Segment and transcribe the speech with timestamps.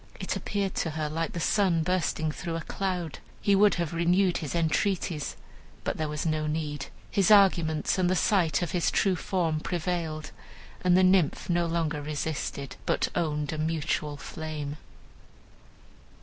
[0.19, 3.19] It appeared to her like the sun bursting through a cloud.
[3.39, 5.35] He would have renewed his entreaties,
[5.83, 10.31] but there was no need; his arguments and the sight of his true form prevailed,
[10.83, 14.77] and the Nymph no longer resisted, but owned a mutual flame.